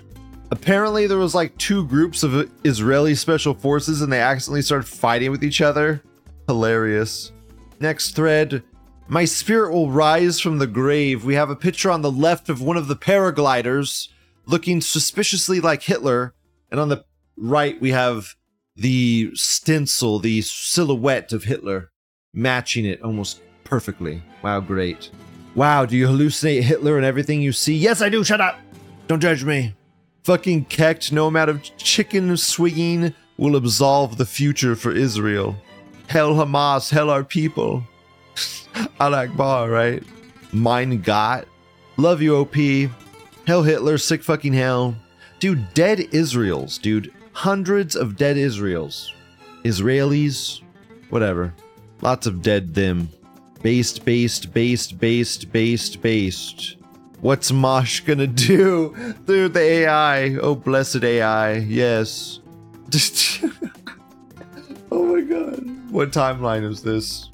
Apparently, 0.52 1.06
there 1.06 1.18
was 1.18 1.36
like 1.36 1.56
two 1.58 1.86
groups 1.86 2.24
of 2.24 2.50
Israeli 2.64 3.14
special 3.14 3.54
forces 3.54 4.02
and 4.02 4.12
they 4.12 4.20
accidentally 4.20 4.64
started 4.64 4.88
fighting 4.88 5.30
with 5.30 5.44
each 5.44 5.62
other. 5.62 6.02
Hilarious. 6.48 7.32
Next 7.80 8.16
thread. 8.16 8.64
My 9.08 9.26
spirit 9.26 9.72
will 9.72 9.92
rise 9.92 10.40
from 10.40 10.58
the 10.58 10.68
grave. 10.68 11.24
We 11.24 11.36
have 11.36 11.50
a 11.50 11.56
picture 11.56 11.92
on 11.92 12.02
the 12.02 12.12
left 12.12 12.50
of 12.50 12.62
one 12.62 12.78
of 12.78 12.88
the 12.88 12.96
paragliders 12.96 14.10
looking 14.46 14.82
suspiciously 14.82 15.60
like 15.62 15.84
Hitler. 15.84 16.34
And 16.72 16.80
on 16.80 16.90
the 16.90 17.06
right, 17.38 17.80
we 17.80 17.92
have 17.92 18.36
the 18.76 19.32
stencil, 19.36 20.20
the 20.20 20.42
silhouette 20.42 21.32
of 21.32 21.44
Hitler, 21.44 21.92
matching 22.34 22.86
it 22.86 23.02
almost 23.02 23.42
perfectly. 23.70 24.22
Wow, 24.42 24.60
great. 24.60 25.12
Wow, 25.56 25.86
do 25.86 25.96
you 25.96 26.08
hallucinate 26.08 26.64
Hitler 26.64 26.98
and 26.98 27.06
everything 27.06 27.42
you 27.42 27.52
see? 27.52 27.76
Yes, 27.76 28.02
I 28.02 28.10
do. 28.10 28.24
Shut 28.24 28.42
up. 28.42 28.60
Don't 29.08 29.20
judge 29.20 29.44
me. 29.44 29.76
Fucking 30.24 30.66
kecked, 30.66 31.12
no 31.12 31.28
amount 31.28 31.50
of 31.50 31.64
chicken 31.78 32.36
swinging 32.38 33.14
will 33.38 33.56
absolve 33.56 34.18
the 34.18 34.26
future 34.26 34.76
for 34.76 34.92
Israel. 34.92 35.56
Hell 36.08 36.34
Hamas, 36.34 36.92
hell 36.92 37.10
our 37.10 37.24
people. 37.24 37.84
Al 39.00 39.16
Akbar, 39.16 39.70
right? 39.70 40.04
Mein 40.52 41.02
Gott. 41.02 41.48
Love 41.98 42.22
you, 42.22 42.36
OP. 42.36 42.56
Hell 43.48 43.64
Hitler, 43.64 43.98
sick 43.98 44.24
fucking 44.24 44.54
hell. 44.54 44.96
Dude, 45.40 45.74
dead 45.74 46.00
Israels, 46.12 46.78
dude. 46.78 47.14
Hundreds 47.34 47.96
of 47.96 48.18
dead 48.18 48.38
Israels. 48.38 49.14
Israelis, 49.64 50.62
whatever. 51.10 51.54
Lots 52.02 52.28
of 52.28 52.42
dead 52.42 52.76
them. 52.76 53.10
Based, 53.62 54.06
based, 54.06 54.54
based, 54.54 55.00
based, 55.00 55.52
based, 55.52 56.02
based. 56.02 56.78
What's 57.22 57.52
Mosh 57.52 58.00
gonna 58.02 58.28
do? 58.28 58.96
Dude, 59.26 59.54
the 59.54 59.60
AI. 59.60 60.36
Oh, 60.36 60.56
blessed 60.56 61.04
AI. 61.04 61.58
Yes. 61.58 62.40
oh 64.92 65.06
my 65.06 65.22
god. 65.22 65.92
What 65.92 66.12
timeline 66.12 66.64
is 66.64 66.82
this? 66.82 67.30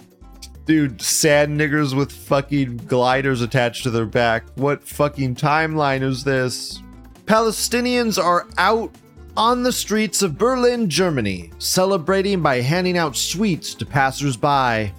Dude, 0.65 0.99
sad 0.99 1.49
niggers 1.49 1.95
with 1.95 2.11
fucking 2.11 2.77
gliders 2.77 3.41
attached 3.41 3.83
to 3.83 3.91
their 3.91 4.07
back. 4.07 4.45
What 4.55 4.83
fucking 4.83 5.35
timeline 5.35 6.01
is 6.01 6.23
this? 6.23 6.81
Palestinians 7.25 8.21
are 8.21 8.47
out 8.57 8.91
on 9.37 9.61
the 9.61 9.71
streets 9.71 10.23
of 10.23 10.37
Berlin, 10.37 10.89
Germany, 10.89 11.51
celebrating 11.59 12.41
by 12.41 12.61
handing 12.61 12.97
out 12.97 13.15
sweets 13.15 13.75
to 13.75 13.85
passersby. 13.85 14.91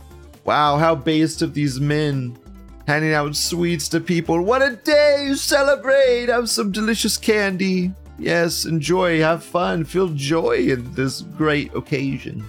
Wow, 0.46 0.76
how 0.78 0.94
based 0.94 1.42
of 1.42 1.54
these 1.54 1.80
men 1.80 2.38
handing 2.86 3.12
out 3.12 3.34
sweets 3.34 3.88
to 3.88 4.00
people. 4.00 4.40
What 4.40 4.62
a 4.62 4.76
day! 4.76 5.32
Celebrate! 5.34 6.28
Have 6.28 6.48
some 6.48 6.70
delicious 6.70 7.16
candy. 7.16 7.92
Yes, 8.16 8.64
enjoy, 8.64 9.20
have 9.20 9.42
fun, 9.42 9.84
feel 9.84 10.08
joy 10.10 10.68
in 10.68 10.94
this 10.94 11.22
great 11.22 11.74
occasion. 11.74 12.44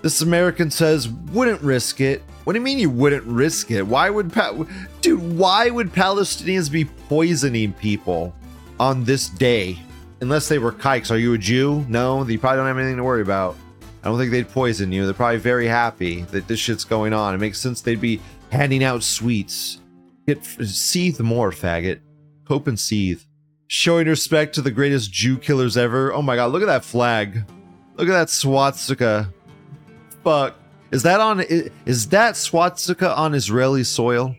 This 0.00 0.22
American 0.22 0.70
says, 0.70 1.10
wouldn't 1.10 1.60
risk 1.60 2.00
it. 2.00 2.22
What 2.44 2.54
do 2.54 2.58
you 2.58 2.64
mean 2.64 2.78
you 2.78 2.88
wouldn't 2.88 3.24
risk 3.24 3.70
it? 3.70 3.82
Why 3.82 4.08
would 4.08 4.32
pa- 4.32 4.64
dude? 5.02 5.36
Why 5.36 5.68
would 5.68 5.92
Palestinians 5.92 6.72
be 6.72 6.86
poisoning 6.86 7.74
people 7.74 8.34
on 8.80 9.04
this 9.04 9.28
day? 9.28 9.78
Unless 10.22 10.48
they 10.48 10.58
were 10.58 10.72
kikes. 10.72 11.10
Are 11.10 11.18
you 11.18 11.34
a 11.34 11.38
Jew? 11.38 11.84
No, 11.86 12.26
you 12.26 12.38
probably 12.38 12.56
don't 12.56 12.66
have 12.66 12.78
anything 12.78 12.96
to 12.96 13.04
worry 13.04 13.22
about. 13.22 13.56
I 14.02 14.08
don't 14.08 14.18
think 14.18 14.32
they'd 14.32 14.48
poison 14.48 14.90
you. 14.90 15.04
They're 15.04 15.14
probably 15.14 15.38
very 15.38 15.66
happy 15.66 16.22
that 16.22 16.48
this 16.48 16.58
shit's 16.58 16.84
going 16.84 17.12
on. 17.12 17.34
It 17.34 17.38
makes 17.38 17.60
sense 17.60 17.80
they'd 17.80 18.00
be 18.00 18.20
handing 18.50 18.82
out 18.82 19.02
sweets. 19.02 19.80
Get 20.26 20.44
seethe 20.44 21.20
more, 21.20 21.50
faggot. 21.52 22.00
Hope 22.46 22.66
and 22.66 22.78
seethe. 22.78 23.22
Showing 23.68 24.06
respect 24.08 24.54
to 24.56 24.62
the 24.62 24.70
greatest 24.70 25.12
Jew 25.12 25.38
killers 25.38 25.76
ever. 25.76 26.12
Oh 26.12 26.22
my 26.22 26.36
god, 26.36 26.52
look 26.52 26.62
at 26.62 26.66
that 26.66 26.84
flag. 26.84 27.44
Look 27.96 28.08
at 28.08 28.12
that 28.12 28.30
swastika. 28.30 29.32
Fuck. 30.24 30.56
Is 30.90 31.02
that 31.04 31.20
on 31.20 31.40
is 31.86 32.08
that 32.08 32.36
swastika 32.36 33.16
on 33.16 33.34
Israeli 33.34 33.84
soil? 33.84 34.36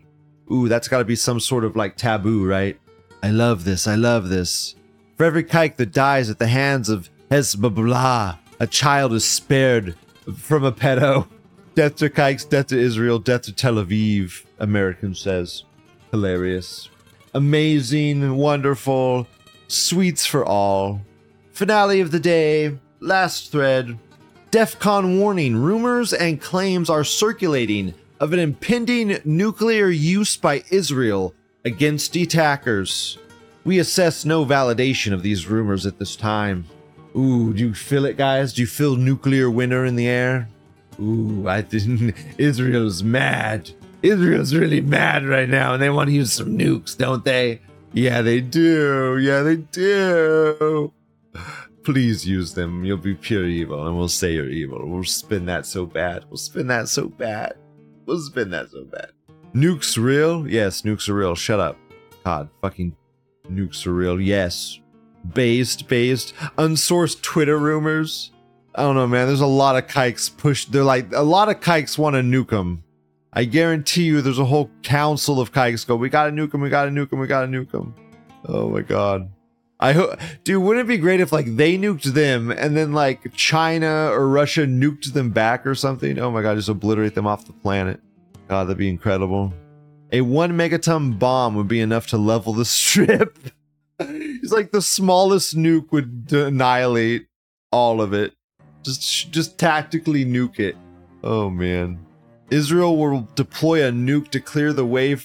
Ooh, 0.52 0.68
that's 0.68 0.88
got 0.88 0.98
to 0.98 1.04
be 1.04 1.16
some 1.16 1.40
sort 1.40 1.64
of 1.64 1.74
like 1.74 1.96
taboo, 1.96 2.46
right? 2.46 2.78
I 3.22 3.30
love 3.30 3.64
this. 3.64 3.86
I 3.86 3.94
love 3.94 4.28
this. 4.28 4.74
For 5.16 5.24
every 5.24 5.44
kike 5.44 5.76
that 5.76 5.92
dies 5.92 6.28
at 6.28 6.38
the 6.38 6.46
hands 6.46 6.88
of 6.88 7.08
Hezbollah, 7.30 8.38
a 8.64 8.66
child 8.66 9.12
is 9.12 9.26
spared 9.26 9.94
from 10.38 10.64
a 10.64 10.72
pedo. 10.72 11.28
Death 11.74 11.96
to 11.96 12.08
kikes, 12.08 12.46
death 12.46 12.68
to 12.68 12.78
Israel, 12.78 13.18
death 13.18 13.42
to 13.42 13.52
Tel 13.52 13.74
Aviv, 13.74 14.46
American 14.58 15.14
says. 15.14 15.64
Hilarious. 16.12 16.88
Amazing, 17.34 18.36
wonderful, 18.36 19.26
sweets 19.66 20.24
for 20.24 20.46
all. 20.46 21.02
Finale 21.52 22.00
of 22.00 22.10
the 22.12 22.20
day, 22.20 22.78
last 23.00 23.52
thread. 23.52 23.98
DEFCON 24.50 25.18
warning 25.18 25.56
rumors 25.56 26.12
and 26.12 26.40
claims 26.40 26.88
are 26.88 27.04
circulating 27.04 27.92
of 28.20 28.32
an 28.32 28.38
impending 28.38 29.18
nuclear 29.24 29.88
use 29.88 30.36
by 30.36 30.62
Israel 30.70 31.34
against 31.64 32.16
attackers. 32.16 33.18
We 33.64 33.80
assess 33.80 34.24
no 34.24 34.46
validation 34.46 35.12
of 35.12 35.22
these 35.22 35.48
rumors 35.48 35.84
at 35.86 35.98
this 35.98 36.14
time. 36.16 36.66
Ooh, 37.16 37.52
do 37.52 37.68
you 37.68 37.74
feel 37.74 38.04
it, 38.04 38.16
guys? 38.16 38.52
Do 38.52 38.62
you 38.62 38.66
feel 38.66 38.96
nuclear 38.96 39.48
winter 39.48 39.84
in 39.84 39.96
the 39.96 40.08
air? 40.08 40.48
Ooh, 41.00 41.48
I 41.48 41.60
didn't. 41.60 42.14
Israel's 42.38 43.02
mad. 43.02 43.70
Israel's 44.02 44.54
really 44.54 44.80
mad 44.80 45.24
right 45.24 45.48
now 45.48 45.72
and 45.74 45.82
they 45.82 45.90
want 45.90 46.08
to 46.08 46.14
use 46.14 46.32
some 46.32 46.58
nukes, 46.58 46.96
don't 46.96 47.24
they? 47.24 47.60
Yeah, 47.92 48.22
they 48.22 48.40
do. 48.40 49.18
Yeah, 49.18 49.42
they 49.42 49.56
do. 49.56 50.92
Please 51.84 52.26
use 52.26 52.54
them. 52.54 52.84
You'll 52.84 52.96
be 52.96 53.14
pure 53.14 53.46
evil, 53.46 53.86
and 53.86 53.96
we'll 53.96 54.08
say 54.08 54.32
you're 54.32 54.48
evil. 54.48 54.88
We'll 54.88 55.04
spin 55.04 55.46
that 55.46 55.64
so 55.64 55.86
bad. 55.86 56.24
We'll 56.28 56.38
spin 56.38 56.66
that 56.68 56.88
so 56.88 57.08
bad. 57.08 57.54
We'll 58.06 58.18
spin 58.18 58.50
that 58.50 58.70
so 58.70 58.84
bad. 58.84 59.10
Nukes 59.54 59.96
real? 60.02 60.48
Yes, 60.48 60.82
nukes 60.82 61.08
are 61.08 61.14
real. 61.14 61.34
Shut 61.36 61.60
up. 61.60 61.76
God, 62.24 62.48
fucking 62.62 62.96
nukes 63.48 63.86
are 63.86 63.92
real. 63.92 64.20
Yes. 64.20 64.80
Based, 65.32 65.88
based. 65.88 66.34
Unsourced 66.58 67.22
Twitter 67.22 67.58
rumors. 67.58 68.30
I 68.74 68.82
don't 68.82 68.96
know, 68.96 69.06
man. 69.06 69.26
There's 69.26 69.40
a 69.40 69.46
lot 69.46 69.76
of 69.76 69.88
kikes 69.88 70.28
pushed. 70.28 70.72
They're 70.72 70.84
like, 70.84 71.12
a 71.14 71.22
lot 71.22 71.48
of 71.48 71.60
kikes 71.60 71.96
want 71.96 72.14
to 72.14 72.20
nuke 72.20 72.50
them. 72.50 72.84
I 73.36 73.44
guarantee 73.44 74.04
you 74.04 74.22
there's 74.22 74.38
a 74.38 74.44
whole 74.44 74.70
council 74.82 75.40
of 75.40 75.52
kikes 75.52 75.84
go, 75.84 75.96
we 75.96 76.08
gotta 76.08 76.30
nuke 76.30 76.52
them, 76.52 76.60
we 76.60 76.70
gotta 76.70 76.90
nuke 76.90 77.10
them, 77.10 77.18
we 77.18 77.26
gotta 77.26 77.48
nuke 77.48 77.72
them. 77.72 77.92
Oh 78.46 78.68
my 78.68 78.80
god. 78.80 79.28
I 79.80 79.92
hope, 79.92 80.20
dude, 80.44 80.62
wouldn't 80.62 80.86
it 80.86 80.88
be 80.88 80.98
great 80.98 81.18
if 81.18 81.32
like 81.32 81.56
they 81.56 81.76
nuked 81.76 82.04
them 82.04 82.52
and 82.52 82.76
then 82.76 82.92
like 82.92 83.34
China 83.34 84.08
or 84.12 84.28
Russia 84.28 84.66
nuked 84.66 85.12
them 85.12 85.30
back 85.30 85.66
or 85.66 85.74
something? 85.74 86.16
Oh 86.20 86.30
my 86.30 86.42
god, 86.42 86.56
just 86.56 86.68
obliterate 86.68 87.16
them 87.16 87.26
off 87.26 87.44
the 87.44 87.52
planet. 87.52 88.00
God, 88.46 88.64
that'd 88.64 88.78
be 88.78 88.88
incredible. 88.88 89.52
A 90.12 90.20
one 90.20 90.52
megaton 90.52 91.18
bomb 91.18 91.56
would 91.56 91.66
be 91.66 91.80
enough 91.80 92.06
to 92.08 92.18
level 92.18 92.52
the 92.52 92.64
strip. 92.64 93.36
It's 94.44 94.52
like 94.52 94.72
the 94.72 94.82
smallest 94.82 95.56
nuke 95.56 95.90
would 95.90 96.30
annihilate 96.30 97.28
all 97.72 98.02
of 98.02 98.12
it. 98.12 98.34
Just, 98.82 99.32
just 99.32 99.56
tactically 99.58 100.26
nuke 100.26 100.60
it. 100.60 100.76
Oh 101.22 101.48
man. 101.48 102.04
Israel 102.50 102.98
will 102.98 103.26
deploy 103.36 103.88
a 103.88 103.90
nuke 103.90 104.28
to 104.28 104.40
clear 104.40 104.74
the 104.74 104.84
way 104.84 105.16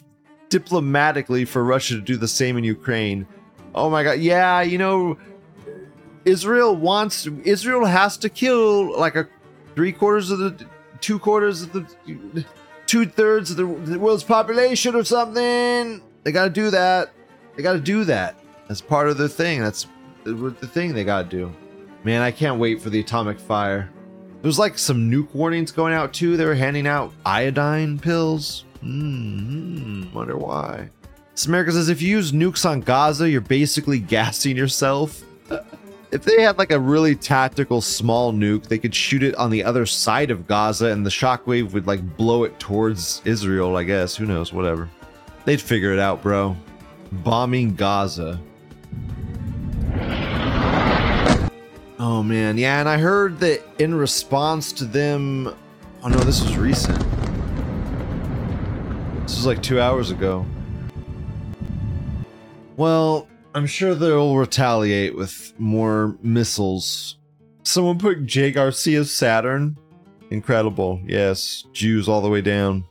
diplomatically 0.48 1.44
for 1.44 1.66
Russia 1.66 1.96
to 1.96 2.02
do 2.02 2.16
the 2.16 2.30
same 2.30 2.58
in 2.58 2.64
Ukraine. 2.64 3.28
Oh 3.76 3.90
my 3.90 4.04
god, 4.04 4.20
yeah, 4.20 4.62
you 4.62 4.78
know, 4.78 5.18
Israel 6.24 6.74
wants 6.78 7.28
Israel 7.44 7.84
has 7.84 8.16
to 8.20 8.30
kill 8.30 8.98
like 8.98 9.18
a 9.18 9.28
three 9.76 9.92
quarters 9.92 10.32
of 10.32 10.40
the 10.40 10.66
two 11.02 11.20
quarters 11.20 11.64
of 11.64 11.74
the 11.74 12.46
two 12.86 13.06
thirds 13.06 13.52
of 13.52 13.58
the, 13.58 13.66
the 13.66 14.00
world's 14.00 14.24
population 14.24 14.96
or 14.96 15.04
something. 15.04 16.02
They 16.24 16.32
got 16.32 16.46
to 16.46 16.50
do 16.50 16.70
that. 16.72 17.12
They 17.58 17.64
got 17.64 17.74
to 17.74 17.82
do 17.82 18.06
that. 18.06 18.40
That's 18.70 18.82
part 18.82 19.10
of 19.10 19.18
their 19.18 19.28
thing. 19.28 19.62
That's 19.62 19.88
the, 20.24 20.34
the 20.34 20.68
thing 20.68 20.94
they 20.94 21.04
got 21.04 21.30
to 21.30 21.38
do. 21.38 21.54
Man, 22.04 22.22
I 22.22 22.30
can't 22.30 22.60
wait 22.60 22.80
for 22.80 22.92
the 22.92 23.00
atomic 23.00 23.40
fire. 23.40 23.90
There's 24.44 24.60
like 24.60 24.78
some 24.78 25.12
nuke 25.12 25.34
warnings 25.34 25.72
going 25.72 25.94
out 25.94 26.14
too. 26.14 26.38
They 26.38 26.46
were 26.46 26.56
handing 26.56 26.86
out 26.86 27.12
iodine 27.26 27.98
pills. 27.98 28.66
Hmm, 28.82 30.14
wonder 30.14 30.38
why. 30.38 30.90
America 31.48 31.72
says 31.72 31.90
if 31.90 32.02
you 32.02 32.10
use 32.10 32.32
nukes 32.32 32.70
on 32.70 32.82
Gaza, 32.82 33.28
you're 33.28 33.42
basically 33.42 33.98
gassing 34.16 34.56
yourself. 34.56 35.24
if 36.12 36.24
they 36.24 36.42
had 36.42 36.60
like 36.60 36.72
a 36.72 36.80
really 36.80 37.16
tactical 37.16 37.82
small 37.82 38.32
nuke, 38.32 38.66
they 38.68 38.78
could 38.78 38.94
shoot 38.94 39.24
it 39.24 39.34
on 39.36 39.50
the 39.50 39.64
other 39.64 39.88
side 39.88 40.30
of 40.30 40.48
Gaza 40.48 40.88
and 40.88 41.04
the 41.04 41.10
shockwave 41.10 41.74
would 41.74 41.88
like 41.88 42.18
blow 42.18 42.44
it 42.44 42.60
towards 42.60 43.24
Israel, 43.26 43.76
I 43.78 43.84
guess. 43.84 44.16
Who 44.16 44.28
knows? 44.28 44.54
Whatever. 44.54 44.88
They'd 45.46 45.60
figure 45.60 45.92
it 45.92 46.00
out, 46.00 46.22
bro. 46.22 46.56
Bombing 47.12 47.74
Gaza. 47.74 48.40
Oh 52.12 52.24
man, 52.24 52.58
yeah, 52.58 52.80
and 52.80 52.90
I 52.90 52.98
heard 52.98 53.40
that 53.42 53.62
in 53.78 53.94
response 53.94 54.74
to 54.74 54.86
them. 54.86 55.56
Oh 56.02 56.08
no, 56.08 56.18
this 56.18 56.42
was 56.42 56.58
recent. 56.58 56.98
This 59.22 59.36
was 59.36 59.46
like 59.46 59.62
two 59.62 59.80
hours 59.80 60.10
ago. 60.10 60.44
Well, 62.78 63.28
I'm 63.54 63.68
sure 63.68 63.94
they'll 63.94 64.36
retaliate 64.36 65.16
with 65.16 65.54
more 65.60 66.18
missiles. 66.24 67.20
Someone 67.62 68.00
put 68.00 68.26
Jay 68.26 68.52
Garcia's 68.52 69.14
Saturn. 69.14 69.78
Incredible. 70.32 71.00
Yes, 71.06 71.66
Jews 71.74 72.10
all 72.10 72.22
the 72.22 72.30
way 72.30 72.42
down. 72.42 72.86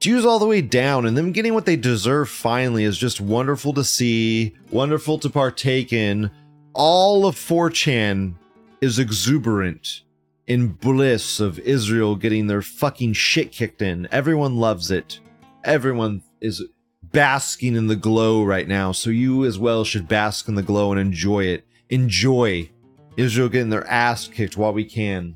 Jews 0.00 0.26
all 0.26 0.40
the 0.40 0.48
way 0.48 0.62
down, 0.62 1.06
and 1.06 1.16
them 1.16 1.30
getting 1.30 1.54
what 1.54 1.64
they 1.64 1.76
deserve 1.76 2.28
finally 2.28 2.82
is 2.82 2.98
just 2.98 3.20
wonderful 3.20 3.72
to 3.74 3.84
see, 3.84 4.52
wonderful 4.72 5.20
to 5.20 5.30
partake 5.30 5.92
in. 5.92 6.28
All 6.72 7.24
of 7.24 7.36
4chan 7.36 8.34
is 8.84 8.98
exuberant 8.98 10.02
in 10.46 10.68
bliss 10.68 11.40
of 11.40 11.58
Israel 11.60 12.16
getting 12.16 12.48
their 12.48 12.60
fucking 12.60 13.14
shit 13.14 13.50
kicked 13.50 13.80
in. 13.80 14.06
Everyone 14.12 14.56
loves 14.56 14.90
it. 14.90 15.20
Everyone 15.64 16.22
is 16.42 16.62
basking 17.02 17.76
in 17.76 17.86
the 17.86 17.96
glow 17.96 18.44
right 18.44 18.68
now, 18.68 18.92
so 18.92 19.08
you 19.08 19.46
as 19.46 19.58
well 19.58 19.84
should 19.84 20.06
bask 20.06 20.48
in 20.48 20.54
the 20.54 20.62
glow 20.62 20.92
and 20.92 21.00
enjoy 21.00 21.44
it. 21.44 21.66
Enjoy 21.88 22.68
Israel 23.16 23.48
getting 23.48 23.70
their 23.70 23.86
ass 23.86 24.28
kicked 24.28 24.58
while 24.58 24.74
we 24.74 24.84
can. 24.84 25.34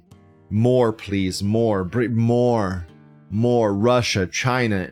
More, 0.50 0.92
please. 0.92 1.42
More. 1.42 1.88
More. 2.10 2.86
More. 3.30 3.74
Russia, 3.74 4.26
China, 4.26 4.90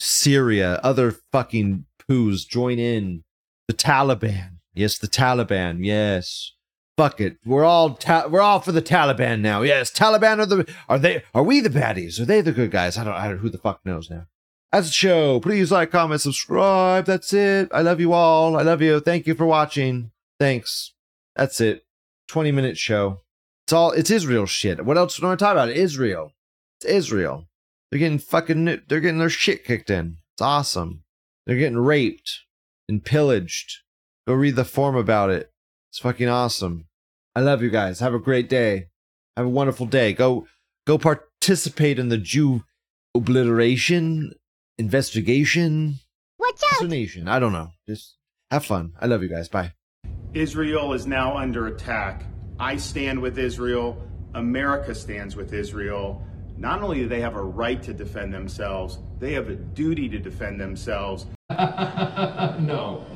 Syria, 0.00 0.80
other 0.82 1.12
fucking 1.30 1.84
poos 2.10 2.44
join 2.44 2.80
in. 2.80 3.22
The 3.68 3.74
Taliban. 3.74 4.56
Yes, 4.74 4.98
the 4.98 5.06
Taliban. 5.06 5.84
Yes 5.84 6.54
fuck 6.98 7.20
it. 7.20 7.38
We're 7.46 7.64
all 7.64 7.94
ta- 7.94 8.26
we're 8.28 8.42
all 8.42 8.60
for 8.60 8.72
the 8.72 8.82
Taliban 8.82 9.40
now. 9.40 9.62
Yes, 9.62 9.90
Taliban 9.90 10.40
are 10.40 10.46
the 10.46 10.74
are 10.88 10.98
they 10.98 11.22
are 11.32 11.44
we 11.44 11.60
the 11.60 11.70
baddies? 11.70 12.20
Are 12.20 12.24
they 12.24 12.40
the 12.40 12.52
good 12.52 12.72
guys? 12.72 12.98
I 12.98 13.04
don't 13.04 13.14
I 13.14 13.28
don't 13.28 13.38
who 13.38 13.48
the 13.48 13.56
fuck 13.56 13.80
knows 13.86 14.10
now. 14.10 14.26
That's 14.72 14.88
the 14.88 14.92
show. 14.92 15.40
Please 15.40 15.72
like, 15.72 15.90
comment, 15.90 16.20
subscribe. 16.20 17.06
That's 17.06 17.32
it. 17.32 17.70
I 17.72 17.80
love 17.80 18.00
you 18.00 18.12
all. 18.12 18.56
I 18.56 18.62
love 18.62 18.82
you. 18.82 19.00
Thank 19.00 19.26
you 19.26 19.34
for 19.34 19.46
watching. 19.46 20.10
Thanks. 20.38 20.92
That's 21.36 21.60
it. 21.60 21.86
20 22.26 22.52
minute 22.52 22.76
show. 22.76 23.20
It's 23.66 23.72
all 23.72 23.92
it's 23.92 24.10
Israel 24.10 24.46
shit. 24.46 24.84
What 24.84 24.98
else 24.98 25.16
do 25.16 25.30
I 25.30 25.36
talk 25.36 25.52
about? 25.52 25.70
Israel. 25.70 26.32
It's 26.80 26.90
Israel. 26.90 27.46
They're 27.90 28.00
getting 28.00 28.18
fucking 28.18 28.64
they're 28.64 29.00
getting 29.00 29.18
their 29.18 29.30
shit 29.30 29.64
kicked 29.64 29.88
in. 29.88 30.18
It's 30.34 30.42
awesome. 30.42 31.04
They're 31.46 31.56
getting 31.56 31.78
raped 31.78 32.40
and 32.88 33.04
pillaged. 33.04 33.78
Go 34.26 34.34
read 34.34 34.56
the 34.56 34.64
form 34.64 34.96
about 34.96 35.30
it. 35.30 35.52
It's 35.90 36.00
fucking 36.00 36.28
awesome. 36.28 36.87
I 37.38 37.40
love 37.40 37.62
you 37.62 37.70
guys. 37.70 38.00
Have 38.00 38.14
a 38.14 38.18
great 38.18 38.48
day. 38.48 38.88
Have 39.36 39.46
a 39.46 39.48
wonderful 39.48 39.86
day. 39.86 40.12
Go 40.12 40.48
go 40.88 40.98
participate 40.98 41.96
in 41.96 42.08
the 42.08 42.18
Jew 42.18 42.64
obliteration 43.14 44.32
investigation. 44.76 46.00
Watch 46.40 46.60
out! 46.72 46.88
Nation. 46.88 47.28
I 47.28 47.38
don't 47.38 47.52
know. 47.52 47.70
Just 47.86 48.16
have 48.50 48.64
fun. 48.64 48.94
I 49.00 49.06
love 49.06 49.22
you 49.22 49.28
guys. 49.28 49.48
Bye. 49.48 49.74
Israel 50.34 50.92
is 50.94 51.06
now 51.06 51.36
under 51.36 51.68
attack. 51.68 52.24
I 52.58 52.76
stand 52.76 53.22
with 53.22 53.38
Israel. 53.38 54.02
America 54.34 54.92
stands 54.92 55.36
with 55.36 55.52
Israel. 55.52 56.20
Not 56.56 56.82
only 56.82 57.02
do 57.02 57.08
they 57.08 57.20
have 57.20 57.36
a 57.36 57.42
right 57.42 57.80
to 57.84 57.94
defend 57.94 58.34
themselves, 58.34 58.98
they 59.20 59.32
have 59.34 59.48
a 59.48 59.54
duty 59.54 60.08
to 60.08 60.18
defend 60.18 60.60
themselves. 60.60 61.26
no. 61.50 63.06